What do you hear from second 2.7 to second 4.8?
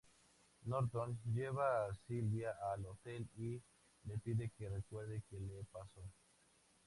al hotel y le pide que